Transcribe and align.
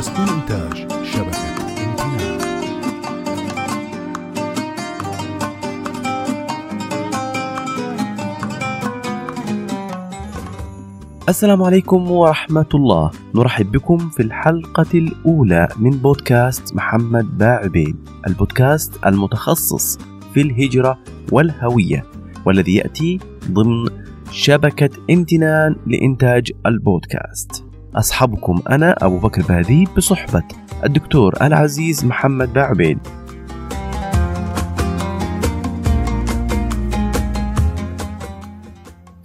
بودكاست 0.00 0.18
من 0.20 0.28
إنتاج 0.28 1.04
شبكة 1.04 1.40
السلام 11.28 11.62
عليكم 11.62 12.10
ورحمة 12.10 12.66
الله. 12.74 13.10
نرحب 13.34 13.72
بكم 13.72 13.98
في 13.98 14.22
الحلقة 14.22 14.86
الأولى 14.94 15.68
من 15.76 15.90
بودكاست 15.90 16.74
محمد 16.74 17.38
باعبيد 17.38 17.96
البودكاست 18.26 19.06
المتخصص 19.06 19.98
في 20.34 20.40
الهجرة 20.40 20.98
والهوية 21.32 22.04
والذي 22.46 22.74
يأتي 22.74 23.18
ضمن 23.50 23.88
شبكة 24.30 24.90
امتنان 25.10 25.76
لإنتاج 25.86 26.52
البودكاست. 26.66 27.69
أصحبكم 27.96 28.62
أنا 28.70 28.96
أبو 29.02 29.18
بكر 29.18 29.42
بادي 29.42 29.88
بصحبة 29.96 30.42
الدكتور 30.84 31.34
العزيز 31.42 32.04
محمد 32.04 32.52
باعبيد 32.52 32.98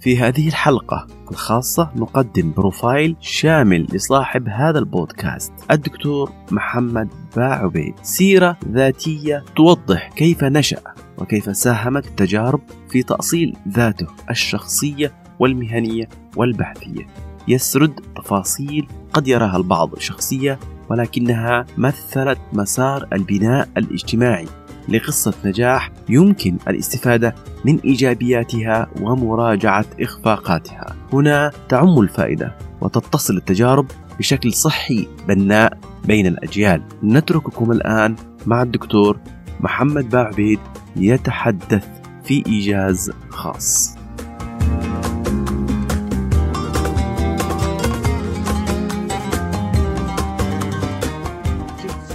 في 0.00 0.18
هذه 0.18 0.48
الحلقة 0.48 1.06
الخاصة 1.30 1.90
نقدم 1.96 2.52
بروفايل 2.52 3.16
شامل 3.20 3.86
لصاحب 3.92 4.48
هذا 4.48 4.78
البودكاست 4.78 5.52
الدكتور 5.70 6.32
محمد 6.50 7.08
باعبيد 7.36 7.94
سيرة 8.02 8.56
ذاتية 8.68 9.44
توضح 9.56 10.08
كيف 10.08 10.44
نشأ 10.44 10.80
وكيف 11.18 11.56
ساهمت 11.56 12.06
التجارب 12.06 12.60
في 12.90 13.02
تأصيل 13.02 13.56
ذاته 13.68 14.06
الشخصية 14.30 15.12
والمهنية 15.38 16.08
والبحثية. 16.36 17.06
يسرد 17.48 18.00
تفاصيل 18.16 18.88
قد 19.12 19.28
يراها 19.28 19.56
البعض 19.56 19.98
شخصية 19.98 20.58
ولكنها 20.88 21.66
مثلت 21.76 22.38
مسار 22.52 23.08
البناء 23.12 23.68
الاجتماعي 23.76 24.46
لقصة 24.88 25.34
نجاح 25.44 25.90
يمكن 26.08 26.56
الاستفادة 26.68 27.34
من 27.64 27.78
إيجابياتها 27.78 28.86
ومراجعة 29.00 29.84
إخفاقاتها. 30.00 30.96
هنا 31.12 31.52
تعم 31.68 32.00
الفائدة 32.00 32.54
وتتصل 32.80 33.36
التجارب 33.36 33.86
بشكل 34.18 34.52
صحي 34.52 35.08
بناء 35.28 35.78
بين 36.04 36.26
الأجيال. 36.26 36.82
نترككم 37.04 37.72
الآن 37.72 38.16
مع 38.46 38.62
الدكتور 38.62 39.18
محمد 39.60 40.10
باعبيد 40.10 40.60
يتحدث 40.96 41.86
في 42.24 42.42
إيجاز 42.46 43.12
خاص. 43.30 43.95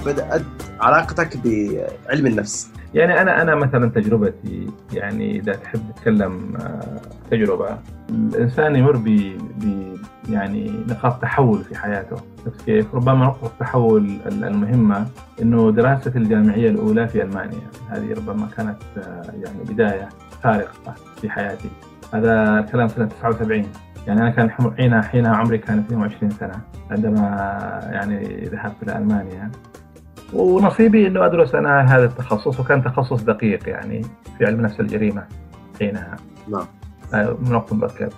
بدأت 0.05 0.41
علاقتك 0.81 1.37
بعلم 1.37 2.27
النفس؟ 2.27 2.71
يعني 2.93 3.21
أنا 3.21 3.41
أنا 3.41 3.55
مثلا 3.55 3.89
تجربتي 3.89 4.67
يعني 4.93 5.39
إذا 5.39 5.53
تحب 5.53 5.79
تتكلم 5.95 6.53
آه، 6.61 7.01
تجربة 7.31 7.77
الإنسان 8.09 8.75
يمر 8.75 8.97
ب 8.97 9.07
يعني 10.29 10.71
نقاط 10.89 11.21
تحول 11.21 11.63
في 11.63 11.75
حياته. 11.75 12.15
شفت 12.45 12.61
كيف؟ 12.65 12.95
ربما 12.95 13.25
نقطة 13.25 13.47
التحول 13.47 14.19
ال- 14.25 14.43
المهمة 14.43 15.07
إنه 15.41 15.71
دراستي 15.71 16.09
الجامعية 16.19 16.69
الأولى 16.69 17.07
في 17.07 17.23
ألمانيا. 17.23 17.67
هذه 17.89 18.13
ربما 18.13 18.47
كانت 18.57 18.77
آه، 18.97 19.21
يعني 19.43 19.63
بداية 19.69 20.09
فارقة 20.43 20.93
في 21.21 21.29
حياتي. 21.29 21.69
هذا 22.13 22.59
الكلام 22.59 22.87
سنة 22.87 23.05
79 23.05 23.67
يعني 24.07 24.21
أنا 24.21 24.29
كان 24.29 24.51
حينها 24.77 25.01
حينها 25.01 25.35
عمري 25.35 25.57
كان 25.57 25.79
22 25.79 26.29
سنة 26.31 26.61
عندما 26.91 27.19
يعني 27.91 28.45
ذهبت 28.51 28.75
إلى 28.83 28.97
ألمانيا. 28.97 29.51
ونصيبي 30.33 31.07
إنه 31.07 31.25
أدرس 31.25 31.55
أنا 31.55 31.95
هذا 31.95 32.05
التخصص 32.05 32.59
وكان 32.59 32.83
تخصص 32.83 33.21
دقيق 33.23 33.69
يعني 33.69 34.01
في 34.37 34.45
علم 34.45 34.61
نفس 34.61 34.79
الجريمة 34.79 35.23
حينها. 35.79 36.15
نعم. 36.51 36.65
آه، 37.13 37.37
من 37.41 37.55
وقت 37.55 37.73
مبكر 37.73 38.09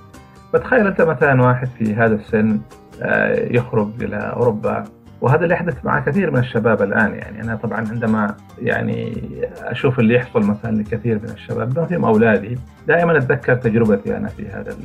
فتخيل 0.53 0.87
أنت 0.87 1.01
مثلا 1.01 1.41
واحد 1.41 1.67
في 1.67 1.95
هذا 1.95 2.15
السن 2.15 2.59
آه، 3.01 3.55
يخرج 3.55 4.03
إلى 4.03 4.15
أوروبا 4.15 4.83
وهذا 5.21 5.43
اللي 5.43 5.53
يحدث 5.53 5.85
مع 5.85 5.99
كثير 5.99 6.31
من 6.31 6.39
الشباب 6.39 6.81
الآن 6.81 7.15
يعني. 7.15 7.41
أنا 7.41 7.55
طبعا 7.55 7.87
عندما 7.89 8.35
يعني 8.61 9.23
أشوف 9.57 9.99
اللي 9.99 10.15
يحصل 10.15 10.43
مثلا 10.43 10.81
لكثير 10.81 11.19
من 11.23 11.29
الشباب 11.29 11.73
بما 11.73 11.85
فيهم 11.85 12.05
أولادي 12.05 12.57
دائما 12.87 13.17
أتذكر 13.17 13.55
تجربتي 13.55 14.17
أنا 14.17 14.27
في 14.27 14.47
هذا 14.47 14.77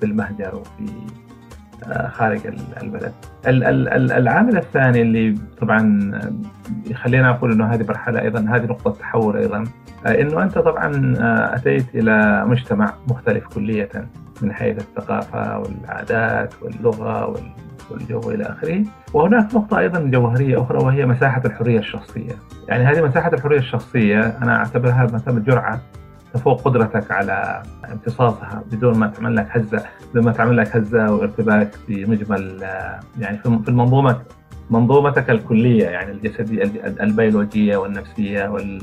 في 0.00 0.06
المهجر 0.06 0.54
وفي 0.54 0.90
خارج 2.12 2.46
ال- 2.46 2.82
البلد. 2.82 3.12
ال- 3.46 3.64
ال- 3.64 3.88
ال- 3.88 4.12
العامل 4.12 4.56
الثاني 4.56 5.02
اللي 5.02 5.34
طبعا 5.60 6.10
يخلينا 6.86 7.30
أقول 7.30 7.52
إنه 7.52 7.66
هذه 7.66 7.86
مرحلة 7.88 8.20
أيضا 8.22 8.40
هذه 8.40 8.64
نقطة 8.64 8.90
تحول 8.90 9.36
أيضا 9.36 9.64
آه، 10.06 10.20
إنه 10.20 10.42
أنت 10.42 10.58
طبعا 10.58 11.14
آه، 11.20 11.56
أتيت 11.56 11.86
إلى 11.94 12.44
مجتمع 12.46 12.92
مختلف 13.08 13.46
كليه 13.46 13.88
من 14.42 14.52
حيث 14.52 14.78
الثقافة 14.78 15.58
والعادات 15.58 16.54
واللغة 16.62 17.26
وال- 17.26 17.50
والجو 17.90 18.20
إلى 18.30 18.44
آخره. 18.44 18.82
وهناك 19.14 19.54
نقطة 19.54 19.78
أيضا 19.78 20.00
جوهرية 20.00 20.62
أخرى 20.62 20.78
وهي 20.84 21.06
مساحة 21.06 21.42
الحرية 21.44 21.78
الشخصية. 21.78 22.32
يعني 22.68 22.84
هذه 22.84 23.02
مساحة 23.06 23.32
الحرية 23.32 23.58
الشخصية 23.58 24.20
أنا 24.42 24.56
أعتبرها 24.56 25.04
مثلا 25.12 25.40
جرعة 25.40 25.80
تفوق 26.36 26.62
قدرتك 26.62 27.10
على 27.10 27.62
امتصاصها 27.92 28.64
بدون 28.72 28.98
ما 28.98 29.06
تعمل 29.06 29.36
لك 29.36 29.46
هزة 29.50 29.84
بدون 30.10 30.24
ما 30.24 30.32
تعمل 30.32 30.56
لك 30.56 30.76
هزة 30.76 31.12
وارتباك 31.12 31.74
في 31.86 32.04
مجمل 32.04 32.64
آه، 32.64 33.00
يعني 33.18 33.38
في 33.38 33.58
في 33.62 33.68
المنظومه 33.68 34.22
منظومتك 34.70 35.30
الكلية 35.30 35.84
يعني 35.84 36.12
الجسدية 36.12 36.62
البيولوجية 37.00 37.76
والنفسية 37.76 38.48
وال 38.48 38.82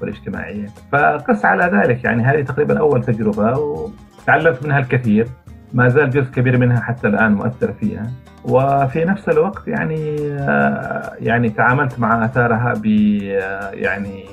والاجتماعية. 0.00 0.66
فقس 0.92 1.44
على 1.44 1.64
ذلك 1.64 2.04
يعني 2.04 2.22
هذه 2.22 2.42
تقريبا 2.42 2.78
أول 2.78 3.04
تجربة 3.04 3.58
وتعلمت 3.58 4.62
منها 4.64 4.78
الكثير. 4.78 5.28
ما 5.72 5.88
زال 5.88 6.10
جزء 6.10 6.30
كبير 6.30 6.58
منها 6.58 6.80
حتى 6.80 7.08
الآن 7.08 7.34
مؤثر 7.34 7.72
فيها. 7.72 8.10
وفي 8.44 9.04
نفس 9.04 9.28
الوقت 9.28 9.68
يعني 9.68 10.16
آه، 10.40 11.12
يعني 11.20 11.50
تعاملت 11.50 11.98
مع 11.98 12.24
آثارها 12.24 12.74
ب 12.76 12.86
آه، 12.86 13.70
يعني 13.70 14.24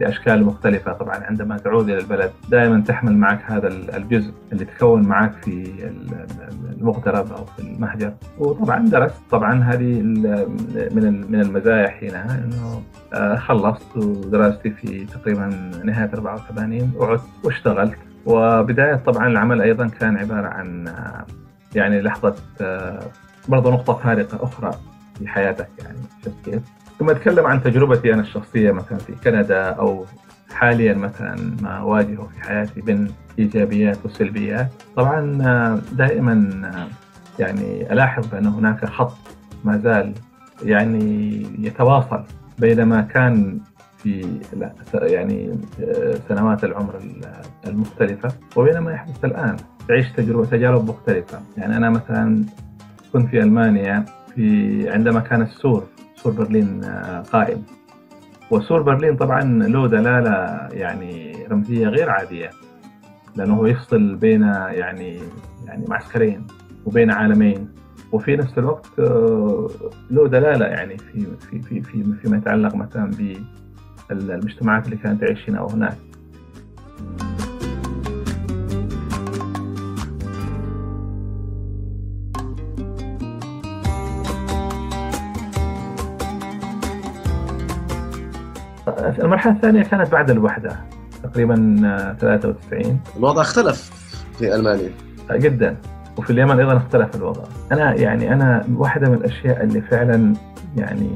بأشكال 0.00 0.44
مختلفة 0.44 0.92
طبعا. 0.92 1.16
عندما 1.24 1.56
تعود 1.58 1.88
إلى 1.90 1.98
البلد 1.98 2.30
دائما 2.50 2.80
تحمل 2.80 3.16
معك 3.16 3.40
هذا 3.46 3.68
الجزء 3.68 4.32
اللي 4.52 4.64
تكون 4.64 5.02
معك 5.08 5.32
في 5.44 5.50
ال- 5.84 6.14
ال- 6.14 6.76
المغترب 6.80 7.32
أو 7.32 7.44
في 7.44 7.58
المهجر. 7.62 8.12
وطبعا 8.38 8.78
درست 8.88 9.14
طبعا 9.30 9.62
هذه 9.64 10.00
من 10.02 11.24
من 11.30 11.40
المزايا 11.40 11.88
حينها 11.88 12.44
إنه 12.44 12.82
آه، 13.14 13.36
خلصت 13.36 13.98
دراستي 14.32 14.70
في 14.70 15.04
تقريبا 15.04 15.46
نهاية 15.84 16.10
84 16.14 16.92
وعدت 16.96 17.22
واشتغلت. 17.44 17.96
وبداية 18.26 18.94
طبعا 18.94 19.26
العمل 19.26 19.60
أيضا 19.62 19.86
كان 19.88 20.16
عبارة 20.16 20.48
عن 20.48 20.88
آه، 20.88 21.24
يعني 21.74 22.00
لحظة 22.02 22.34
آه، 22.60 23.00
برضه 23.48 23.70
نقطة 23.72 23.92
فارقة 23.92 24.44
أخرى 24.44 24.70
في 25.18 25.28
حياتك 25.28 25.68
يعني 25.84 25.98
شفت 26.24 26.34
كيف؟ 26.44 26.62
ثم 27.00 27.10
أتكلم 27.10 27.46
عن 27.46 27.62
تجربتي 27.62 28.14
أنا 28.14 28.22
الشخصية 28.22 28.72
مثلا 28.72 28.98
في 28.98 29.12
كندا 29.24 29.62
أو 29.70 30.04
حاليا 30.52 30.94
مثلا 30.94 31.36
ما 31.62 31.68
أواجهه 31.78 32.28
في 32.34 32.40
حياتي 32.42 32.80
بين 32.80 33.08
إيجابيات 33.38 33.98
وسلبيات. 34.06 34.68
طبعا 34.96 35.42
آه، 35.42 35.78
دائما 35.96 36.50
آه، 36.74 36.86
يعني 37.42 37.92
ألاحظ 37.92 38.26
بان 38.26 38.46
هناك 38.46 38.84
خط 38.84 39.16
ما 39.64 39.76
زال 39.78 40.12
يعني 40.62 41.42
يتواصل 41.58 42.22
بينما 42.58 43.00
كان 43.00 43.58
في 43.98 44.26
لا 44.56 44.72
يعني 44.94 45.58
آه، 45.82 46.14
سنوات 46.28 46.64
العمر 46.64 46.96
ال- 46.96 47.24
المختلفة 47.66 48.28
وبينما 48.56 48.92
يحدث 48.92 49.24
الآن. 49.24 49.56
تعيش 49.88 50.12
تجربة 50.12 50.44
تجارب 50.46 50.88
مختلفة. 50.88 51.40
يعني 51.56 51.76
أنا 51.76 51.90
مثلا 51.90 52.44
كنت 53.12 53.28
في 53.28 53.42
ألمانيا 53.42 54.04
في 54.34 54.90
عندما 54.90 55.20
كان 55.20 55.42
السور 55.42 55.84
سور 56.22 56.32
برلين 56.32 56.84
آه، 56.84 57.20
قائم. 57.20 57.62
وسور 58.50 58.82
برلين 58.82 59.16
طبعا 59.16 59.42
له 59.42 59.88
دلالة 59.88 60.68
يعني 60.72 61.32
رمزية 61.50 61.88
غير 61.88 62.10
عادية 62.10 62.50
لأنه 63.36 63.54
هو 63.54 63.66
يفصل 63.66 64.14
بين 64.14 64.42
يعني 64.42 65.20
يعني 65.66 65.84
معسكرين 65.88 66.46
وبين 66.86 67.10
عالمين. 67.10 67.68
وفي 68.12 68.36
نفس 68.36 68.58
الوقت 68.58 68.86
آه، 68.98 69.68
له 70.10 70.28
دلالة 70.28 70.66
يعني 70.66 70.98
في 70.98 71.26
في 71.40 71.62
في 71.62 71.82
في 71.82 72.14
فيما 72.22 72.36
يتعلق 72.36 72.74
مثلا 72.74 73.10
بالمجتمعات 74.10 74.84
اللي 74.84 74.96
كانت 74.96 75.20
تعيش 75.20 75.50
هنا 75.50 75.60
وهناك 75.60 75.96
المرحلة 89.18 89.52
الثانية 89.52 89.82
كانت 89.82 90.12
بعد 90.12 90.30
الوحدة 90.30 90.76
تقريبا 91.22 91.82
آه، 91.84 92.12
93 92.12 93.00
الوضع 93.16 93.42
اختلف 93.42 93.90
في 94.38 94.54
ألمانيا. 94.54 94.90
جدا. 95.32 95.76
وفي 96.18 96.30
اليمن 96.30 96.58
أيضا 96.60 96.76
اختلف 96.76 97.16
الوضع. 97.16 97.42
أنا 97.72 97.94
يعني 97.94 98.32
أنا 98.32 98.64
واحدة 98.76 99.08
من 99.08 99.14
الأشياء 99.14 99.64
اللي 99.64 99.80
فعلا 99.80 100.34
يعني 100.76 101.10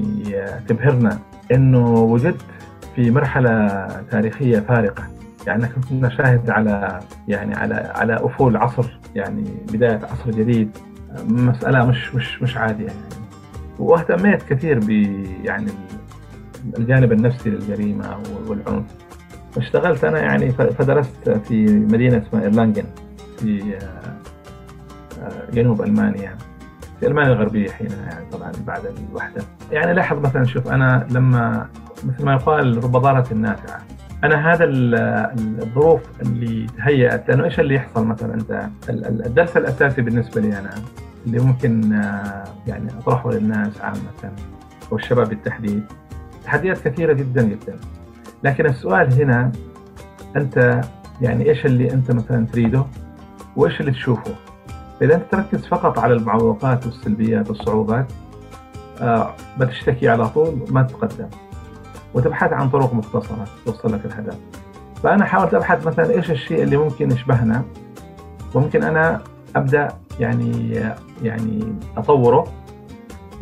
تبهرنا 0.69 1.19
إنه 1.53 1.91
وجدت 1.95 2.41
في 2.97 3.11
مرحلة 3.11 3.87
تاريخية 4.11 4.59
فارقة. 4.59 5.05
يعني 5.47 5.67
كنت 5.67 5.93
نشاهد 5.93 6.51
على 6.51 7.01
يعني 7.29 7.55
على 7.55 7.75
على 7.75 8.15
أفول 8.17 8.57
عصر 8.57 8.99
يعني 9.15 9.45
بداية 9.73 10.01
عصر 10.13 10.31
جديد. 10.31 10.71
مسألة 11.29 11.85
مش 11.87 12.15
مش 12.15 12.43
مش 12.43 12.57
عادية. 12.57 12.87
يعني 12.87 12.99
وأهتميت 13.79 14.43
كثير 14.43 14.79
ب 14.79 14.91
يعني 15.45 15.71
الجانب 16.79 17.13
النفسي 17.13 17.51
للجريمة 17.51 18.19
والعنف. 18.47 18.85
اشتغلت 19.57 20.05
أنا 20.05 20.19
يعني 20.19 20.51
فدرست 20.51 21.31
في 21.31 21.67
مدينة 21.67 22.23
اسمها 22.29 22.43
إيرلانجن 22.43 22.85
في 23.39 23.79
جنوب 25.53 25.83
ألمانيا 25.83 26.37
في 27.01 27.07
ألمانيا 27.07 27.33
الغربية 27.33 27.71
حينها 27.71 28.03
يعني 28.11 28.31
طبعا 28.33 28.53
بعد 28.67 28.81
الوحدة. 29.11 29.43
يعني 29.73 29.93
لاحظ 29.93 30.19
مثلا 30.19 30.45
شوف 30.45 30.69
أنا 30.69 31.07
لما 31.11 31.69
مثل 32.05 32.25
ما 32.25 32.33
يقال 32.33 32.85
رب 32.85 32.97
ضارة 32.97 33.27
النافعه 33.33 33.81
أنا 34.25 34.53
هذا 34.53 34.65
الظروف 34.65 36.01
اللي 36.23 36.67
تهيأت 36.79 37.29
لأنه 37.29 37.45
إيش 37.45 37.61
اللي 37.61 37.75
يحصل 37.75 38.07
مثلا؟ 38.07 38.35
أنت 38.35 38.69
الدرس 38.89 39.57
الأساسي 39.57 40.03
بالنسبة 40.03 40.41
لي 40.41 40.59
أنا 40.59 40.71
اللي 41.27 41.39
ممكن 41.39 41.93
يعني 42.67 42.91
أطرحه 42.99 43.31
للناس 43.31 43.81
عامة 43.81 44.33
والشباب 44.91 45.29
بالتحديد 45.29 45.83
تحديات 46.45 46.89
كثيرة 46.89 47.13
جدا 47.13 47.43
جدا 47.43 47.77
لكن 48.43 48.67
السؤال 48.67 49.13
هنا 49.23 49.53
أنت 50.37 50.81
يعني 51.21 51.49
إيش 51.49 51.67
اللي 51.67 51.93
أنت 51.93 52.11
مثلا 52.11 52.47
تريده؟ 52.47 52.85
وإيش 53.57 53.81
اللي 53.81 53.93
تشوفه؟ 53.93 54.35
إذا 55.03 55.15
أنت 55.15 55.25
تركز 55.31 55.67
فقط 55.67 55.99
على 55.99 56.15
المعوقات 56.15 56.87
والسلبيات 56.87 57.49
والصعوبات 57.49 58.07
آه 59.01 59.35
بتشتكي 59.59 60.09
على 60.09 60.29
طول 60.29 60.59
ما 60.71 60.83
تتقدم 60.83 61.29
وتبحث 62.15 62.53
عن 62.53 62.71
طرق 62.71 62.95
مختصرة 62.95 63.45
توصل 63.67 63.95
لك 63.95 64.05
الهدف. 64.05 64.37
فأنا 65.03 65.25
حاولت 65.25 65.55
أبحث 65.55 65.87
مثلا 65.87 66.11
إيش 66.11 66.31
الشيء 66.31 66.63
اللي 66.63 66.77
ممكن 66.77 67.11
يشبهنا 67.11 67.63
وممكن 68.55 68.83
أنا 68.83 69.21
أبدأ 69.57 69.89
يعني 70.21 70.81
يعني 71.23 71.75
أطوره. 71.97 72.64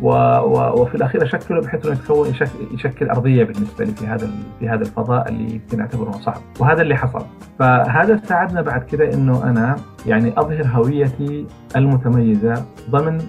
و 0.03 0.09
و 0.39 0.81
وفي 0.81 0.95
الأخير 0.95 1.23
أشكله 1.23 1.61
بحيث 1.61 1.85
إنه 1.85 1.93
يتكون 1.95 2.27
يشكل, 2.27 2.49
يشكل 2.71 3.09
أرضية 3.09 3.43
بالنسبة 3.43 3.85
لي 3.85 3.91
في 3.91 4.07
هذا 4.07 4.29
في 4.59 4.69
هذا 4.69 4.81
الفضاء 4.81 5.29
اللي 5.29 5.53
يمكن 5.53 5.79
أعتبره 5.79 6.11
صعب 6.11 6.41
وهذا 6.59 6.81
اللي 6.81 6.95
حصل. 6.95 7.25
فهذا 7.59 8.21
ساعدنا 8.25 8.61
بعد 8.61 8.83
كده 8.83 9.13
إنه 9.13 9.43
أنا 9.43 9.75
يعني 10.05 10.33
أظهر 10.37 10.67
هويتي 10.67 11.45
المتميزة 11.75 12.65
ضمن 12.89 13.21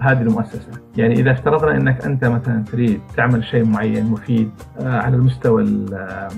هذه 0.00 0.22
المؤسسة. 0.22 0.72
يعني 0.96 1.14
إذا 1.14 1.32
افترضنا 1.32 1.76
أنك 1.76 2.04
أنت 2.04 2.24
مثلا 2.24 2.64
تريد 2.72 3.00
تعمل 3.16 3.44
شيء 3.44 3.64
معين 3.64 4.10
مفيد 4.10 4.50
آه، 4.80 4.98
على 4.98 5.16
المستوى 5.16 5.86
آه، 5.92 6.28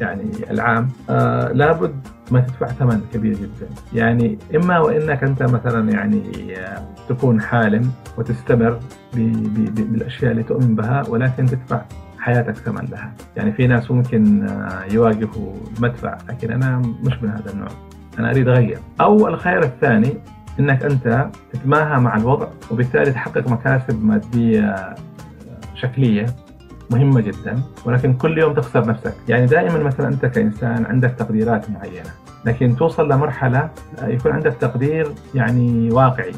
يعني 0.00 0.30
العام 0.50 0.88
آه 1.10 1.52
لابد 1.52 1.94
ما 2.30 2.40
تدفع 2.40 2.66
ثمن 2.66 3.00
كبير 3.12 3.34
جدا. 3.34 3.68
يعني 3.92 4.38
إما 4.56 4.78
وإنك 4.78 5.24
أنت 5.24 5.42
مثلا 5.42 5.90
يعني 5.90 6.22
آه 6.58 6.82
تكون 7.08 7.40
حالم 7.40 7.90
وتستمر 8.18 8.78
بالأشياء 9.14 10.30
اللي 10.32 10.42
تؤمن 10.42 10.74
بها 10.74 11.02
ولكن 11.08 11.46
تدفع 11.46 11.82
حياتك 12.18 12.56
ثمن 12.56 12.88
لها. 12.90 13.12
يعني 13.36 13.52
في 13.52 13.66
ناس 13.66 13.90
ممكن 13.90 14.46
آه 14.48 14.84
يواجهوا 14.92 15.54
المدفع 15.76 16.18
لكن 16.28 16.52
أنا 16.52 16.78
مش 16.78 17.22
من 17.22 17.30
هذا 17.30 17.52
النوع. 17.52 17.68
أنا 18.18 18.30
أريد 18.30 18.48
أغير. 18.48 18.78
أو 19.00 19.28
الخيار 19.28 19.62
الثاني 19.62 20.14
إنك 20.60 20.84
أنت 20.84 21.26
تتماهى 21.52 22.00
مع 22.00 22.16
الوضع 22.16 22.48
وبالتالي 22.70 23.10
تحقق 23.10 23.48
مكاسب 23.48 24.04
مادية 24.04 24.94
شكلية 25.74 26.26
مهمة 26.90 27.20
جدا 27.20 27.62
ولكن 27.84 28.14
كل 28.14 28.38
يوم 28.38 28.54
تخسر 28.54 28.86
نفسك. 28.88 29.14
يعني 29.28 29.46
دائما 29.46 29.78
مثلا 29.78 30.08
أنت 30.08 30.26
كإنسان 30.26 30.84
عندك 30.84 31.10
تقديرات 31.18 31.70
معينة 31.70 32.10
لكن 32.44 32.76
توصل 32.76 33.12
لمرحلة 33.12 33.70
يكون 34.02 34.32
عندك 34.32 34.54
تقدير 34.60 35.08
يعني 35.34 35.90
واقعي. 35.92 36.32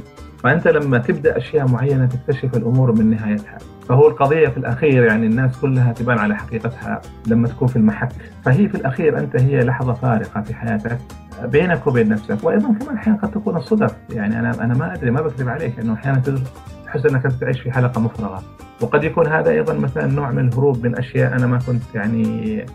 فأنت 0.47 0.69
لما 0.69 0.99
تبدأ 0.99 1.37
أشياء 1.37 1.69
معينة 1.69 2.07
تكتشف 2.07 2.57
الأمور 2.57 2.93
من 2.93 3.11
نهايتها. 3.11 3.59
فهو 3.89 4.09
القضية 4.09 4.49
في 4.49 4.57
الأخير 4.57 5.05
يعني 5.05 5.27
الناس 5.27 5.57
كلها 5.57 5.93
تبان 5.93 6.19
على 6.19 6.37
حقيقتها 6.37 7.01
لما 7.27 7.49
تكون 7.49 7.69
في 7.69 7.77
المحك. 7.77 8.09
فهي 8.45 8.69
في 8.69 8.75
الأخير 8.75 9.19
أنت 9.19 9.41
هي 9.41 9.61
لحظة 9.61 9.93
فارقة 9.93 10.43
في 10.43 10.55
حياتك 10.55 10.99
بينك 11.43 11.87
وبين 11.87 12.09
نفسك. 12.09 12.45
وأيضا 12.45 12.75
كمان 12.81 12.97
أحيانا 12.97 13.19
قد 13.19 13.31
تكون 13.31 13.57
الصدف 13.57 13.97
يعني 14.11 14.41
أنا 14.41 14.65
أنا 14.65 14.75
ما 14.75 14.95
أدري 14.95 15.11
ما 15.11 15.21
بكذب 15.21 15.49
عليك 15.49 15.79
انه 15.79 15.95
أحيانا 15.95 16.23
تحس 16.85 17.07
أنت 17.07 17.27
تعيش 17.27 17.61
في 17.61 17.73
حلقة 17.73 18.01
مفرغة. 18.01 18.43
وقد 18.81 19.05
يكون 19.05 19.27
هذا 19.27 19.51
أيضا 19.51 19.75
مثلا 19.75 20.07
نوع 20.07 20.31
من 20.31 20.49
الهروب 20.49 20.87
من 20.87 20.99
أشياء 20.99 21.33
أنا 21.33 21.47
ما 21.47 21.59
كنت 21.67 21.83
يعني 21.95 22.67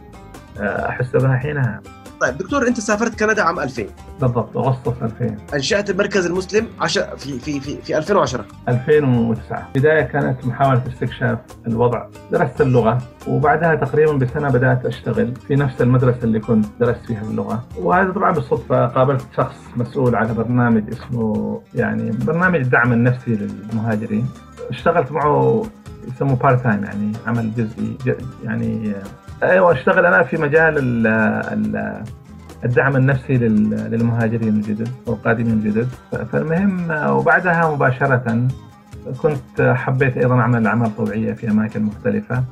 آه، 0.60 0.90
أحس 0.90 1.16
بها 1.16 1.36
حينها. 1.36 1.82
طيب 2.22 2.38
دكتور 2.38 2.68
أنت 2.68 2.80
سافرت 2.80 3.20
كندا 3.20 3.44
عام 3.44 3.60
2000 3.60 3.86
بالضبط 4.22 4.58
أغسطس 4.58 5.02
2000 5.02 5.38
أنشأت 5.54 5.90
المركز 5.90 6.26
المسلم 6.26 6.68
عشر 6.80 7.18
في 7.18 7.40
في 7.40 7.60
في 7.60 7.82
في 7.82 7.98
2010 7.98 8.46
2009 8.68 9.70
بداية 9.76 10.02
كانت 10.02 10.46
محاولة 10.46 10.82
استكشاف 10.88 11.40
الوضع 11.68 12.06
درست 12.32 12.62
اللغة 12.62 13.02
وبعدها 13.28 13.76
تقريبا 13.76 14.14
بسنة 14.14 14.50
بدأت 14.50 14.86
أشتغل 14.86 15.34
في 15.48 15.56
نفس 15.56 15.82
المدرسة 15.82 16.24
اللي 16.24 16.40
كنت 16.40 16.66
درست 16.80 17.06
فيها 17.08 17.22
اللغة. 17.22 17.64
وهذا 17.78 18.12
طبعا 18.12 18.32
بالصدفة 18.32 18.88
قابلت 18.88 19.26
شخص 19.38 19.56
مسؤول 19.76 20.16
على 20.16 20.34
برنامج 20.34 20.84
اسمه 20.94 21.62
يعني 21.76 22.12
برنامج 22.12 22.60
الدعم 22.60 22.94
النفسي 22.94 23.36
للمهاجرين. 23.36 24.28
اشتغلت 24.70 25.12
معه 25.12 25.64
يسموه 26.08 26.36
part 26.36 26.64
time 26.64 26.84
يعني 26.84 27.12
عمل 27.28 27.52
جزئي 27.56 27.98
يعني 28.44 28.94
أيوه 29.44 29.72
أشتغل 29.72 30.06
أنا 30.06 30.24
في 30.24 30.38
مجال 30.38 30.78
ال 30.78 31.08
ال 31.08 32.04
الدعم 32.66 32.96
النفسي 32.96 33.38
للمهاجرين 33.38 34.50
الجدد 34.50 34.90
والقادمين 35.06 35.54
الجدد 35.54 35.88
فالمهم 36.32 36.92
وبعدها 37.10 37.72
مباشرة 37.72 38.48
كنت 39.22 39.62
حبيت 39.76 40.18
أيضا 40.18 40.36
أعمل 40.40 40.68
أعمال 40.68 40.96
طوعية 40.96 41.34
في 41.34 41.52
أماكن 41.52 41.84
مختلفة. 41.84 42.44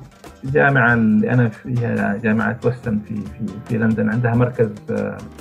الجامعة 0.43 0.93
اللي 0.93 1.31
أنا 1.31 1.49
فيها 1.49 2.17
جامعة 2.23 2.57
ويسترن 2.65 2.99
في 2.99 3.15
في 3.15 3.53
في 3.67 3.77
لندن 3.77 4.09
عندها 4.09 4.35
مركز 4.35 4.69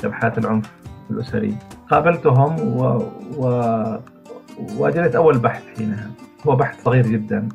أبحاث 0.04 0.38
العنف 0.38 0.70
الأسري. 1.10 1.56
قابلتهم 1.90 2.60
و, 2.60 2.82
و 3.36 3.82
وأجريت 4.78 5.14
أول 5.14 5.38
بحث 5.38 5.62
حينها 5.78 6.10
هو 6.46 6.56
بحث 6.56 6.84
صغير 6.84 7.06
جدا 7.06 7.48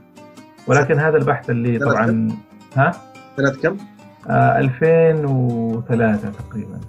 ولكن 0.68 1.00
هذا 1.00 1.18
البحث 1.18 1.50
اللي 1.50 1.80
طبعا 1.80 2.28
ها؟ 2.78 2.92
سنة 3.38 3.52
كم؟ 3.64 3.78
آه 4.30 4.60
2003 4.60 6.32
تقريبا. 6.32 6.80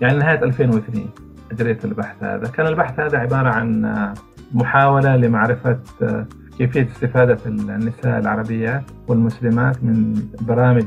يعني 0.00 0.18
نهاية 0.18 0.44
2002 0.44 1.06
أجريت 1.52 1.84
البحث 1.84 2.24
هذا. 2.24 2.48
كان 2.48 2.66
البحث 2.66 3.00
هذا 3.00 3.18
عبارة 3.18 3.48
عن 3.48 3.84
آه، 3.84 4.14
محاولة 4.52 5.16
لمعرفة 5.16 5.78
آه، 6.02 6.26
كيفية 6.58 6.88
استفادة 6.94 7.38
النساء 7.46 8.18
العربيات 8.18 8.82
والمسلمات 9.08 9.84
من 9.84 10.14
برامج 10.40 10.84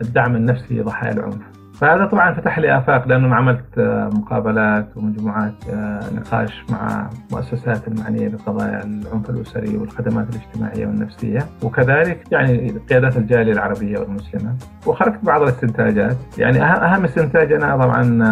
الدعم 0.00 0.36
النفسي 0.36 0.74
لضحايا 0.80 1.12
العنف. 1.12 1.53
فهذا 1.80 2.06
طبعا 2.06 2.34
فتح 2.34 2.58
لي 2.58 2.78
آفاق 2.78 3.08
لأنه 3.08 3.34
عملت 3.34 3.78
آه، 3.78 4.10
مقابلات 4.12 4.96
ومجموعات 4.96 5.54
آه، 5.70 6.00
نقاش 6.14 6.64
مع 6.70 7.10
مؤسسات 7.32 7.88
المعنية 7.88 8.28
بقضايا 8.28 8.84
العنف 8.84 9.30
الأسري 9.30 9.76
والخدمات 9.76 10.26
الاجتماعية 10.30 10.86
والنفسية. 10.86 11.46
وكذلك 11.62 12.24
يعني 12.32 12.78
قيادات 12.90 13.16
الجالية 13.16 13.52
العربية 13.52 13.98
والمسلمة. 13.98 14.54
وخرجت 14.86 15.24
بعض 15.24 15.42
الاستنتاجات. 15.42 16.16
يعني 16.38 16.62
أهم 16.62 17.04
استنتاج 17.04 17.52
أنا 17.52 17.76
طبعا 17.76 18.24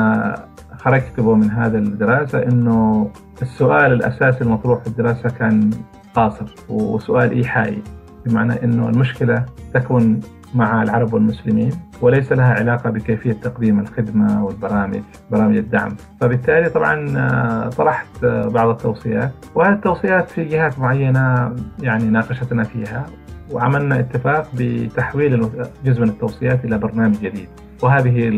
خرجت 0.78 1.20
به 1.20 1.34
من 1.34 1.50
هذا 1.50 1.78
الدراسة 1.78 2.42
إنه 2.42 3.10
السؤال 3.42 3.92
الأساسي 3.92 4.44
المطروح 4.44 4.80
في 4.80 4.86
الدراسة 4.86 5.28
كان 5.28 5.70
قاصر 6.14 6.54
وسؤال 6.68 7.30
إيحائي 7.30 7.82
بمعنى 8.26 8.64
إنه 8.64 8.88
المشكلة 8.88 9.44
تكون 9.74 10.20
مع 10.54 10.82
العرب 10.82 11.14
والمسلمين 11.14 11.72
وليس 12.00 12.32
لها 12.32 12.54
علاقة 12.54 12.90
بكيفية 12.90 13.32
تقديم 13.32 13.80
الخدمة 13.80 14.44
والبرامج 14.44 15.00
برامج 15.30 15.56
الدعم. 15.56 15.96
فبالتالي 16.20 16.68
طبعا 16.70 17.14
آه، 17.18 17.68
طرحت 17.68 18.24
آه، 18.24 18.48
بعض 18.48 18.68
التوصيات 18.68 19.32
وهذه 19.54 19.72
التوصيات 19.72 20.30
في 20.30 20.44
جهات 20.44 20.78
معينة 20.78 21.54
يعني 21.80 22.04
ناقشتنا 22.04 22.64
فيها 22.64 23.06
وعملنا 23.50 24.00
اتفاق 24.00 24.48
بتحويل 24.54 25.48
جزء 25.84 26.00
من 26.00 26.08
التوصيات 26.08 26.64
إلى 26.64 26.78
برنامج 26.78 27.16
جديد. 27.16 27.48
وهذه 27.82 28.28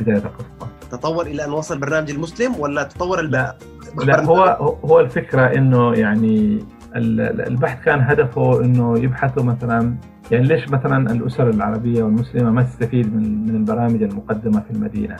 بداية 0.00 0.16
القصة. 0.16 0.68
تطور 0.90 1.26
إلى 1.26 1.44
أن 1.44 1.50
وصل 1.50 1.78
برنامج 1.78 2.10
المسلم 2.10 2.60
ولا 2.60 2.82
تطور 2.82 3.20
لا, 3.20 3.56
لا 4.04 4.24
هو 4.24 4.44
هو 4.84 5.00
الفكرة 5.00 5.42
إنه 5.42 5.94
يعني 5.94 6.64
البحث 6.96 7.84
كان 7.84 8.00
هدفه 8.00 8.64
إنه 8.64 8.98
يبحثوا 8.98 9.42
مثلا 9.42 9.94
يعني 10.30 10.46
ليش 10.46 10.68
مثلا 10.68 11.12
الأسر 11.12 11.50
العربية 11.50 12.02
والمسلمة 12.02 12.50
ما 12.50 12.62
تستفيد 12.62 13.14
من 13.16 13.46
من 13.46 13.56
البرامج 13.56 14.02
المقدمة 14.02 14.60
في 14.60 14.70
المدينة؟ 14.70 15.16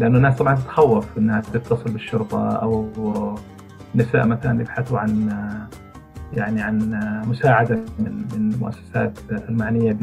لأنه 0.00 0.16
الناس 0.16 0.36
طبعا 0.36 0.54
تتخوف 0.54 1.18
إنها 1.18 1.40
تتصل 1.40 1.92
بالشرطة 1.92 2.50
أو 2.50 2.88
نساء 3.94 4.26
مثلا 4.26 4.60
يبحثوا 4.60 4.98
عن 4.98 5.30
يعني 6.32 6.62
عن 6.62 7.00
مساعدة 7.26 7.78
من 7.98 8.24
من 8.34 8.52
المؤسسات 8.54 9.18
المعنية 9.48 9.96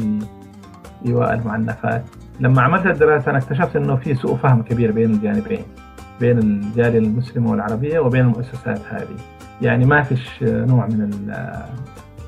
بإيواء 1.04 1.34
المعنفات 1.34 2.04
لما 2.40 2.62
عملت 2.62 2.86
الدراسة 2.86 3.30
أنا 3.32 3.38
اكتشفت 3.38 3.76
أنه 3.76 3.96
في 3.96 4.16
سوء 4.16 4.36
فهم 4.36 4.62
كبير 4.62 4.92
بين 4.92 5.12
الجانبين 5.12 5.64
بين 6.20 6.38
الجالية 6.38 7.00
المسلمة 7.00 7.52
والعربية 7.52 8.00
وبين 8.00 8.22
المؤسسات 8.22 8.80
هذه 8.90 9.18
يعني 9.62 9.86
ما 9.86 10.04
فيش 10.04 10.44
نوع 10.44 10.88
من 10.88 11.34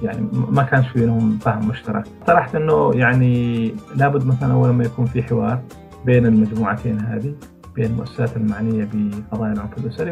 يعني 0.02 0.28
ما 0.50 0.64
كانش 0.64 0.94
بينهم 0.94 1.38
فهم 1.38 1.68
مشترك. 1.68 2.04
طرحت 2.28 2.56
إنه 2.56 2.92
يعني 2.96 3.72
لابد 3.96 4.26
مثلا 4.26 4.54
اول 4.54 4.70
ما 4.70 4.84
يكون 4.84 5.06
في 5.06 5.24
حوار 5.24 5.60
بين 6.06 6.26
المجموعتين 6.26 7.00
هذه 7.00 7.34
بين 7.76 7.86
المؤسسات 7.86 8.38
المعنية 8.38 8.88
بقضايا 8.94 9.54
العنف 9.54 9.78
الاسري 9.78 10.12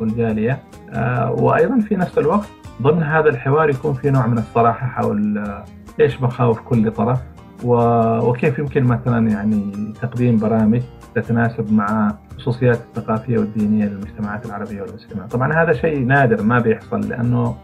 والجالية. 0.00 0.62
آه، 0.90 1.32
وأيضا 1.32 1.80
في 1.80 1.96
نفس 1.96 2.18
الوقت 2.18 2.48
ضمن 2.82 3.02
هذا 3.02 3.28
الحوار 3.28 3.70
يكون 3.70 3.94
في 3.94 4.10
نوع 4.10 4.26
من 4.26 4.38
الصراحة 4.38 4.86
حول 4.86 5.38
آه، 5.38 5.64
إيش 6.00 6.22
مخاوف 6.22 6.60
كل 6.60 6.90
طرف 6.90 7.20
وكيف 7.64 8.58
يمكن 8.58 8.84
مثلا 8.84 9.30
يعني 9.30 9.92
تقديم 10.02 10.38
برامج 10.38 10.82
تتناسب 11.14 11.72
مع 11.72 12.14
الخصوصيات 12.32 12.78
الثقافية 12.78 13.38
والدينية 13.38 13.84
للمجتمعات 13.84 14.46
العربية 14.46 14.82
والمسلمة، 14.82 15.26
طبعا 15.26 15.62
هذا 15.62 15.72
شيء 15.72 16.04
نادر 16.04 16.42
ما 16.42 16.58
بيحصل 16.58 17.00
لأنه 17.00 17.56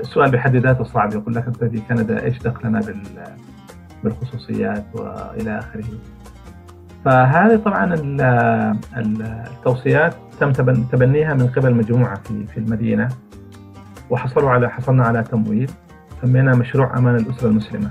السؤال 0.00 0.30
بحد 0.30 0.56
ذاته 0.56 0.84
صعب 0.84 1.14
يقول 1.14 1.34
لك 1.34 1.46
أنت 1.46 1.64
في 1.64 1.80
كندا 1.88 2.24
إيش 2.24 2.38
دخلنا 2.38 2.80
بالخصوصيات 4.04 4.84
وإلى 4.94 5.58
آخره. 5.58 5.84
فهذه 7.04 7.56
طبعا 7.56 7.94
التوصيات 8.96 10.14
تم 10.40 10.52
تبنيها 10.92 11.34
من 11.34 11.46
قبل 11.46 11.74
مجموعة 11.74 12.20
في 12.22 12.46
في 12.46 12.58
المدينة 12.58 13.08
وحصلوا 14.10 14.50
على 14.50 14.70
حصلنا 14.70 15.04
على 15.04 15.22
تمويل 15.22 15.70
سميناه 16.22 16.54
مشروع 16.54 16.98
أمان 16.98 17.16
الأسرة 17.16 17.48
المسلمة. 17.48 17.90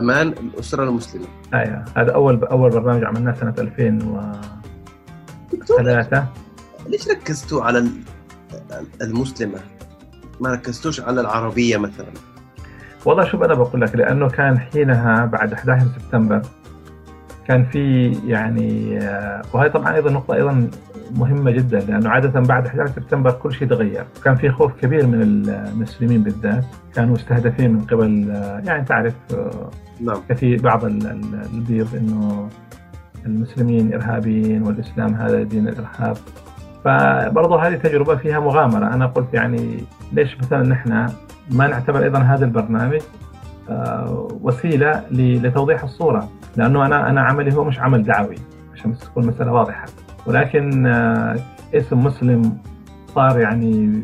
أمان 0.00 0.28
الأسرة 0.28 0.84
المسلمة. 0.84 1.26
أيوه 1.54 1.84
هذا 1.96 2.14
أول 2.14 2.44
أول 2.44 2.70
برنامج 2.70 3.04
عملناه 3.04 3.32
سنة 3.32 3.54
2003 3.58 6.26
ليش 6.88 7.08
ركزتوا 7.08 7.64
على 7.64 7.88
المسلمة؟ 9.02 9.58
ما 10.40 10.52
ركزتوش 10.52 11.00
على 11.00 11.20
العربية 11.20 11.76
مثلا؟ 11.76 12.12
والله 13.04 13.24
شوف 13.24 13.42
أنا 13.42 13.54
بقول 13.54 13.80
لك 13.80 13.96
لأنه 13.96 14.28
كان 14.28 14.58
حينها 14.58 15.24
بعد 15.24 15.52
11 15.52 15.86
سبتمبر 15.86 16.42
كان 17.48 17.64
في 17.64 18.12
يعني 18.26 18.98
آه، 18.98 19.42
وهي 19.52 19.70
طبعا 19.70 19.94
أيضا 19.94 20.10
نقطة 20.10 20.34
أيضا 20.34 20.70
مهمة 21.10 21.50
جدا 21.50 21.78
لأنه 21.78 22.10
عادة 22.10 22.40
بعد 22.40 22.66
11 22.66 22.92
سبتمبر 22.92 23.30
كل 23.30 23.52
شيء 23.52 23.68
تغير، 23.68 24.04
كان 24.24 24.34
في 24.34 24.50
خوف 24.50 24.72
كبير 24.72 25.06
من 25.06 25.22
المسلمين 25.22 26.22
بالذات، 26.22 26.64
كانوا 26.94 27.14
مستهدفين 27.14 27.72
من 27.72 27.80
قبل 27.80 28.30
آه، 28.30 28.62
يعني 28.64 28.84
تعرف 28.84 29.14
آه، 29.34 29.70
نعم. 30.00 30.16
كثير 30.28 30.62
بعض 30.62 30.84
البيض 30.84 31.94
إنه 31.96 32.48
المسلمين 33.26 33.94
إرهابيين 33.94 34.62
والإسلام 34.62 35.14
هذا 35.14 35.42
دين 35.42 35.68
الإرهاب. 35.68 36.16
فبرضه 36.84 37.66
هذه 37.66 37.74
تجربة 37.74 38.16
فيها 38.16 38.40
مغامرة. 38.40 38.94
أنا 38.94 39.06
قلت 39.06 39.34
يعني 39.34 39.84
ليش 40.12 40.38
مثلا 40.38 40.62
نحن 40.68 41.06
ما 41.50 41.66
نعتبر 41.66 42.02
أيضا 42.02 42.18
هذا 42.18 42.44
البرنامج 42.44 43.00
آه، 43.70 44.28
وسيلة 44.42 45.02
لتوضيح 45.10 45.82
الصورة. 45.82 46.28
لأنه 46.56 46.86
أنا 46.86 47.10
أنا 47.10 47.20
عملي 47.20 47.54
هو 47.56 47.64
مش 47.64 47.80
عمل 47.80 48.02
دعوي 48.02 48.34
عشان 48.74 48.98
تكون 48.98 49.26
مسألة 49.26 49.52
واضحة. 49.52 49.84
ولكن 50.26 50.86
آه، 50.86 51.36
اسم 51.74 51.98
مسلم 51.98 52.58
صار 53.14 53.40
يعني 53.40 54.02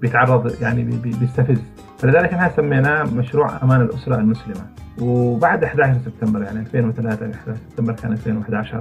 بيتعرض 0.00 0.62
يعني 0.62 0.82
بيستفز. 1.20 1.62
فلذلك 1.98 2.32
إحنا 2.34 2.48
سميناه 2.48 3.02
مشروع 3.02 3.50
أمان 3.62 3.80
الأسرة 3.80 4.14
المسلمة. 4.14 4.66
وبعد 5.00 5.64
11 5.64 5.98
سبتمبر 6.04 6.42
يعني 6.42 6.60
2003 6.60 7.26
11 7.26 7.54
سبتمبر 7.70 7.92
كان 7.92 8.12
2011 8.12 8.80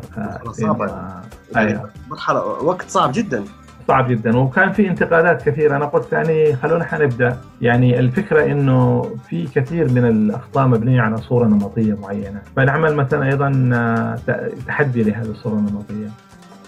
أيوة. 1.57 1.89
مرحلة 2.09 2.39
وقت 2.43 2.89
صعب 2.89 3.11
جدا. 3.11 3.43
صعب 3.87 4.07
جدا 4.07 4.37
وكان 4.37 4.71
في 4.71 4.87
انتقادات 4.87 5.49
كثيرة. 5.49 5.75
أنا 5.75 5.85
قلت 5.85 6.13
يعني 6.13 6.55
خلونا 6.55 6.83
حنبدأ. 6.83 7.37
يعني 7.61 7.99
الفكرة 7.99 8.51
إنه 8.51 9.09
في 9.29 9.47
كثير 9.47 9.91
من 9.91 10.05
الأخطاء 10.05 10.67
مبنية 10.67 11.01
على 11.01 11.17
صورة 11.17 11.45
نمطية 11.47 11.97
معينة. 12.01 12.41
فنعمل 12.55 12.95
مثلا 12.95 13.25
أيضا 13.25 13.69
آه، 13.73 14.19
تحدي 14.67 15.03
لهذه 15.03 15.29
الصورة 15.29 15.53
النمطية. 15.53 16.09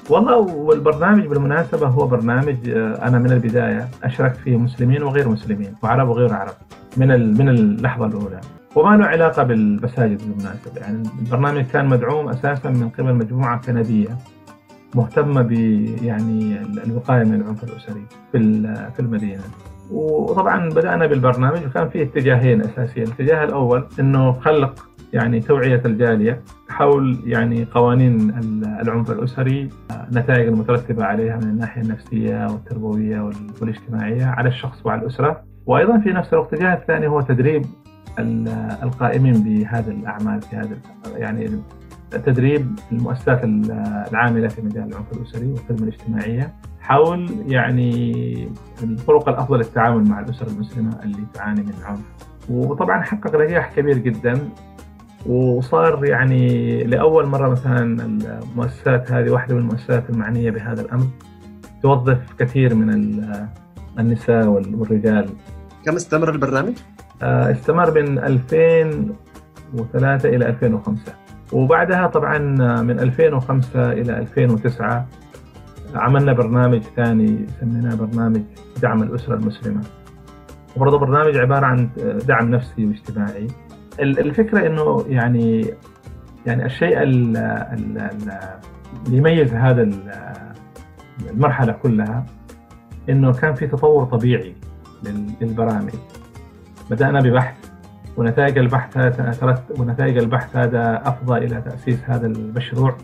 والله 0.09 0.37
والبرنامج 0.37 1.25
بالمناسبة 1.25 1.87
هو 1.87 2.07
برنامج 2.07 2.69
آه، 2.69 3.07
أنا 3.07 3.19
من 3.19 3.31
البداية 3.31 3.87
أشركت 4.03 4.37
فيه 4.37 4.57
مسلمين 4.57 5.03
وغير 5.03 5.29
مسلمين 5.29 5.75
وعرب 5.83 6.09
وغير 6.09 6.33
عرب 6.33 6.53
من 6.97 7.37
من 7.37 7.49
اللحظة 7.49 8.05
الأولى. 8.05 8.41
وما 8.75 8.95
له 8.95 9.05
علاقة 9.05 9.43
بالمساجد 9.43 10.17
بالمناسبة. 10.17 10.71
يعني 10.81 11.03
البرنامج 11.19 11.65
كان 11.65 11.85
مدعوم 11.85 12.29
أساسا 12.29 12.69
من 12.69 12.89
قبل 12.89 13.13
مجموعة 13.13 13.61
كندية. 13.61 14.17
مهتمة 14.95 15.41
ب 15.41 15.51
يعني 16.01 16.61
الوقاية 16.85 17.23
من 17.23 17.33
العنف 17.33 17.63
الأسري 17.63 18.05
في 18.31 18.61
في 18.93 18.99
المدينة. 18.99 19.43
وطبعا 19.91 20.69
بدأنا 20.69 21.07
بالبرنامج 21.07 21.65
وكان 21.65 21.89
فيه 21.89 22.03
اتجاهين 22.03 22.61
أساسيين، 22.61 23.07
الاتجاه 23.07 23.43
الأول 23.43 23.87
إنه 23.99 24.31
خلق 24.31 24.87
يعني 25.13 25.39
توعية 25.39 25.81
الجالية 25.85 26.41
حول 26.69 27.19
يعني 27.25 27.67
قوانين 27.71 28.29
العنف 28.81 29.11
الأسري 29.11 29.69
النتائج 30.09 30.47
المترتبة 30.47 31.03
عليها 31.03 31.37
من 31.37 31.43
الناحية 31.43 31.81
النفسية 31.81 32.45
والتربوية 32.51 33.31
والاجتماعية 33.61 34.25
على 34.25 34.49
الشخص 34.49 34.85
وعلى 34.85 35.01
الأسرة، 35.01 35.43
وأيضا 35.65 35.99
في 35.99 36.09
نفس 36.09 36.33
الوقت 36.33 36.53
الاتجاه 36.53 36.73
الثاني 36.73 37.07
هو 37.07 37.21
تدريب 37.21 37.65
القائمين 38.83 39.33
بهذه 39.33 39.91
الأعمال 39.91 40.41
في 40.41 40.55
هذا 40.55 40.77
يعني 41.15 41.49
تدريب 42.11 42.79
المؤسسات 42.91 43.43
العاملة 43.43 44.47
في 44.47 44.61
مجال 44.61 44.83
العنف 44.83 45.11
الأسري 45.13 45.47
والخدمة 45.47 45.87
الاجتماعية 45.87 46.53
حول 46.79 47.29
يعني 47.47 48.49
الطرق 48.83 49.29
الأفضل 49.29 49.57
للتعامل 49.57 50.09
مع 50.09 50.19
الاسر 50.19 50.47
المسلمة 50.47 50.99
اللي 51.03 51.23
تعاني 51.33 51.61
من 51.61 51.73
عنف. 51.85 51.99
وطبعا 52.49 53.01
حقق 53.01 53.35
نجاح 53.35 53.73
كبير 53.75 53.97
جدا 53.97 54.49
وصار 55.25 56.05
يعني 56.05 56.83
لأول 56.83 57.25
مرة 57.25 57.49
مثلا 57.49 58.03
المؤسسات 58.03 59.11
هذه 59.11 59.29
واحدة 59.31 59.55
من 59.55 59.61
المؤسسات 59.61 60.09
المعنية 60.09 60.51
بهذا 60.51 60.81
الأمر 60.81 61.05
توظف 61.81 62.33
كثير 62.39 62.75
من 62.75 62.89
النساء 63.99 64.47
والرجال. 64.47 65.29
كم 65.85 65.95
استمر 65.95 66.31
البرنامج؟ 66.31 66.73
آه، 67.21 67.51
استمر 67.51 68.01
من 68.01 68.19
2003 68.19 70.29
إلى 70.29 70.49
2005 70.49 71.13
وبعدها 71.51 72.07
طبعا 72.07 72.37
من 72.81 72.99
2005 72.99 73.91
إلى 73.91 74.17
2009 74.17 75.07
عملنا 75.95 76.33
برنامج 76.33 76.81
ثاني 76.95 77.45
سميناه 77.59 77.95
برنامج 77.95 78.41
دعم 78.81 79.03
الأسرة 79.03 79.35
المسلمة. 79.35 79.81
وبرضه 80.75 80.97
برنامج 80.97 81.37
عبارة 81.37 81.65
عن 81.65 81.89
دعم 82.27 82.51
نفسي 82.51 82.85
واجتماعي. 82.85 83.47
الفكرة 83.99 84.67
أنه 84.67 85.05
يعني 85.07 85.73
يعني 86.45 86.65
الشيء 86.65 87.01
اللي 87.01 87.67
يميز 89.09 89.53
هذا 89.53 89.89
المرحلة 91.29 91.71
كلها 91.71 92.25
أنه 93.09 93.33
كان 93.33 93.53
في 93.53 93.67
تطور 93.67 94.05
طبيعي 94.05 94.55
للبرامج. 95.41 95.93
بدأنا 96.91 97.19
ببحث 97.19 97.60
ونتائج 98.17 98.57
البحث 98.57 98.97
هذا 98.97 99.57
ونتائج 99.79 100.17
البحث 100.17 100.55
هذا 100.55 101.01
افضى 101.05 101.37
إلى 101.37 101.61
تأسيس 101.61 101.99
هذا 102.05 102.27
المشروع. 102.27 102.95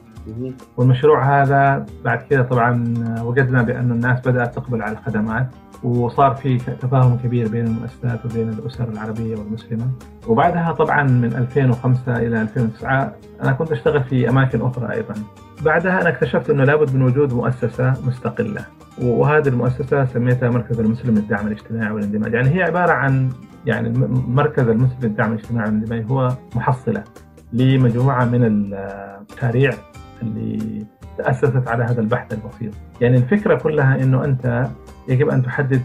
والمشروع 0.77 1.41
هذا 1.41 1.85
بعد 2.05 2.21
كده 2.29 2.43
طبعا 2.43 2.93
وجدنا 3.21 3.61
بأن 3.61 3.91
الناس 3.91 4.27
بدأت 4.27 4.55
تقبل 4.55 4.81
على 4.81 4.91
الخدمات 4.97 5.47
وصار 5.83 6.35
في 6.35 6.57
تفاهم 6.57 7.17
كبير 7.23 7.47
بين 7.49 7.65
المؤسسات 7.65 8.25
وبين 8.25 8.49
الأسر 8.49 8.89
العربية 8.89 9.35
والمسلمة. 9.35 9.87
وبعدها 10.27 10.71
طبعا 10.71 11.03
من 11.03 11.33
2005 11.35 12.17
إلى 12.17 12.41
2009 12.41 13.13
أنا 13.43 13.51
كنت 13.51 13.71
أشتغل 13.71 14.03
في 14.03 14.29
أماكن 14.29 14.61
أخرى 14.61 14.93
أيضا. 14.93 15.13
بعدها 15.65 16.01
أنا 16.01 16.09
اكتشفت 16.09 16.49
أنه 16.49 16.63
لابد 16.63 16.95
من 16.95 17.01
وجود 17.01 17.33
مؤسسة 17.33 17.93
مستقلة 18.07 18.65
وهذه 19.01 19.47
المؤسسة 19.47 20.05
سميتها 20.05 20.49
مركز 20.49 20.79
المسلم 20.79 21.15
للدعم 21.15 21.47
الاجتماعي 21.47 21.91
والاندماج. 21.91 22.33
يعني 22.33 22.49
هي 22.49 22.63
عبارة 22.63 22.91
عن 22.91 23.29
يعني 23.67 23.89
مركز 24.27 24.67
المسلم 24.67 24.97
للدعم 25.01 25.31
الاجتماعي 25.31 25.69
والاندماج 25.69 26.05
هو 26.11 26.29
محصلة 26.55 27.03
لمجموعة 27.53 28.25
من 28.25 28.43
المشاريع 28.43 29.71
اللي 30.21 30.85
تأسست 31.17 31.67
على 31.67 31.83
هذا 31.83 32.01
البحث 32.01 32.33
البسيط. 32.33 32.73
يعني 33.01 33.17
الفكرة 33.17 33.55
كلها 33.55 34.03
أنه 34.03 34.25
أنت 34.25 34.67
يجب 35.07 35.29
أن 35.29 35.43
تحدد 35.43 35.81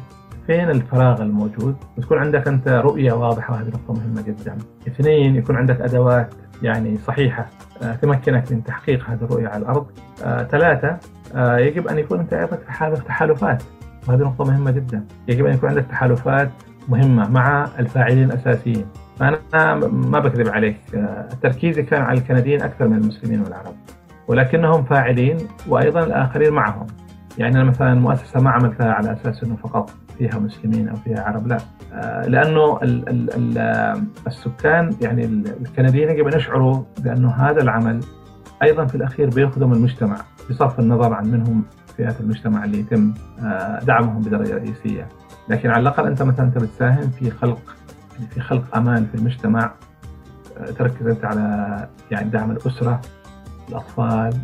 فين 0.47 0.71
الفراغ 0.71 1.23
الموجود 1.23 1.77
وتكون 1.99 2.19
عندك 2.19 2.49
أنت 2.49 2.69
رؤية 2.69 3.13
واضحة 3.13 3.55
وهذه 3.55 3.69
نقطة 3.69 3.95
مهمة 3.95 4.23
جدا. 4.23 4.59
اثنين 4.89 5.37
يكون 5.37 5.57
عندك 5.57 5.81
أدوات 5.81 6.35
يعني 6.63 6.99
صحيحة 6.99 7.47
آه، 7.83 7.95
تمكنك 7.95 8.53
من 8.53 8.65
تحقيق 8.65 9.11
هذه 9.11 9.25
الرؤية 9.25 9.49
على 9.49 9.63
الأرض. 9.63 9.87
آه، 10.25 10.43
ثلاثة 10.43 10.99
آه، 11.35 11.59
يجب 11.59 11.89
أن 11.89 11.99
يكون 11.99 12.21
أنت 12.21 12.33
أيضا 12.33 12.57
في 12.57 12.73
حالة 12.73 12.95
تحالفات 12.95 13.63
وهذه 14.09 14.21
نقطة 14.21 14.45
مهمة 14.45 14.71
جدا. 14.71 15.05
يجب 15.29 15.47
أن 15.47 15.55
يكون 15.55 15.69
عندك 15.69 15.85
تحالفات 15.85 16.51
مهمة 16.89 17.31
مع 17.31 17.69
الفاعلين 17.79 18.25
الأساسيين. 18.25 18.87
فأنا 19.19 19.75
ما 19.87 20.19
بكذب 20.19 20.49
عليك 20.49 20.81
تركيزي 21.43 21.83
كان 21.83 22.03
على 22.03 22.19
الكنديين 22.19 22.63
أكثر 22.63 22.89
من 22.89 22.97
المسلمين 22.97 23.41
والعرب 23.41 23.75
ولكنهم 24.29 24.85
فاعلين 24.85 25.37
وأيضا 25.69 26.05
الآخرين 26.05 26.53
معهم. 26.53 26.87
يعني 27.39 27.65
مثلا 27.65 27.95
مؤسسة 27.95 28.41
ما 28.41 28.51
عملتها 28.51 28.93
على 28.93 29.13
أساس 29.13 29.45
أنه 29.45 29.57
فقط 29.57 29.91
فيها 30.19 30.39
مسلمين 30.39 30.89
أو 30.89 30.97
فيها 30.97 31.23
عرب 31.23 31.47
لا. 31.47 31.59
لأنه 32.29 32.79
ال 32.83 33.09
ال 33.09 33.31
ال 33.59 33.59
السكان 34.27 34.97
يعني 35.01 35.25
الكنديين 35.61 36.11
يجب 36.11 36.27
أن 36.27 36.37
يشعروا 36.37 36.83
بأنه 36.99 37.31
هذا 37.31 37.63
العمل 37.63 38.01
أيضا 38.63 38.87
في 38.87 38.95
الأخير 38.95 39.31
بيخدم 39.31 39.73
المجتمع 39.73 40.17
بصرف 40.51 40.81
النظر 40.81 41.13
عن 41.13 41.27
منهم 41.31 41.65
فئات 41.97 42.21
المجتمع 42.21 42.65
اللي 42.65 42.81
يتم 42.81 43.15
دعمهم 43.83 44.23
بدرجة 44.23 44.55
رئيسية. 44.55 45.09
لكن 45.53 45.71
على 45.71 45.83
الأقل 45.83 46.07
أنت 46.07 46.23
مثلا 46.23 46.47
أنت 46.47 46.59
بتساهم 46.59 47.11
في 47.11 47.31
خلق 47.31 47.77
في 48.31 48.41
خلق 48.41 48.77
أمان 48.77 49.07
في 49.07 49.15
المجتمع. 49.15 49.73
آه، 50.59 50.71
تركز 50.71 51.07
أنت 51.07 51.25
على 51.25 51.89
يعني 52.11 52.31
دعم 52.31 52.51
الأسرة 52.51 53.01
الأطفال. 53.69 54.39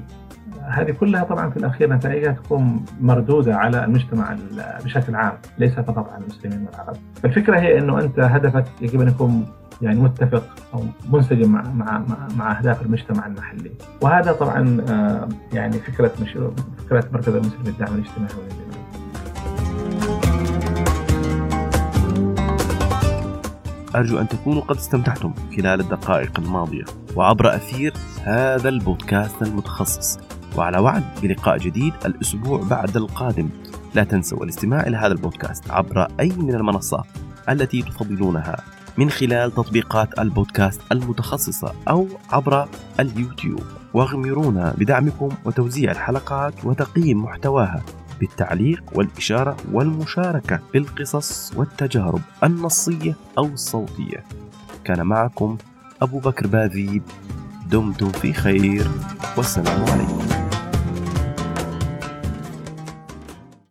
هذه 0.63 0.91
كلها 0.91 1.25
طبعا 1.25 1.51
في 1.51 1.57
الأخير 1.57 1.93
نتائجها 1.93 2.33
تكون 2.33 2.85
مردودة 3.01 3.57
على 3.57 3.85
المجتمع 3.85 4.37
بشكل 4.85 5.15
عام 5.15 5.33
ليس 5.59 5.73
فقط 5.73 6.13
على 6.13 6.23
المسلمين 6.25 6.67
والعرب. 6.67 6.97
فالفكرة 7.23 7.61
هي 7.61 7.79
إنه 7.79 8.01
أنت 8.01 8.19
هدفك 8.21 8.65
يجب 8.81 9.01
أن 9.01 9.09
يكون 9.09 9.47
يعني 9.83 10.01
متفق 10.01 10.45
أو 10.75 10.85
منسجم 11.13 11.53
مع 11.53 11.63
مع 11.63 12.03
مع 12.37 12.59
أهداف 12.59 12.83
المجتمع 12.83 13.27
المحلي. 13.27 13.73
وهذا 14.03 14.33
طبعا 14.33 14.81
آه، 14.89 15.29
يعني 15.53 15.73
فكرة 15.73 16.13
مشروع 16.23 16.53
فكرة 16.79 17.05
مركز 17.13 17.35
المسلم 17.35 17.63
للدعم 17.65 17.95
الاجتماعي 17.95 18.68
أرجو 23.95 24.19
أن 24.19 24.29
تكونوا 24.29 24.63
قد 24.63 24.77
استمتعتم 24.77 25.35
خلال 25.57 25.81
الدقائق 25.81 26.41
الماضية. 26.41 26.85
وعبر 27.17 27.55
أثير 27.55 27.95
هذا 28.23 28.69
البودكاست 28.69 29.43
المتخصص. 29.43 30.19
وعلى 30.57 30.79
وعد 30.79 31.05
بلقاء 31.23 31.59
جديد 31.59 31.93
الأسبوع 32.07 32.63
بعد 32.63 32.97
القادم. 32.97 33.49
لا 33.95 34.05
تنسوا 34.05 34.45
الاستماع 34.45 34.87
إلى 34.87 34.97
هذا 34.97 35.13
البودكاست 35.13 35.71
عبر 35.71 36.09
أي 36.21 36.29
من 36.29 36.55
المنصات 36.55 37.07
التي 37.49 37.83
تفضلونها. 37.83 38.57
من 38.99 39.11
خلال 39.11 39.55
تطبيقات 39.55 40.19
البودكاست 40.19 40.81
المتخصصة 40.93 41.73
أو 41.89 42.09
عبر 42.31 42.69
اليوتيوب. 43.01 43.63
واغمرونا 43.95 44.75
بدعمكم 44.79 45.29
وتوزيع 45.45 45.91
الحلقات 45.91 46.65
وتقييم 46.65 47.23
محتواها. 47.23 47.83
بالتعليق 48.21 48.83
والإشارة 48.95 49.57
والمشاركة 49.73 50.61
بالقصص 50.73 51.53
والتجارب 51.57 52.21
النصية 52.45 53.15
أو 53.39 53.45
الصوتية. 53.47 54.25
كان 54.85 55.07
معكم 55.07 55.57
أبو 56.03 56.19
بكر 56.19 56.47
باذيب 56.47 57.03
دمتم 57.71 58.09
في 58.09 58.33
خير. 58.33 58.91
والسلام 59.37 59.85
عليكم. 59.91 60.58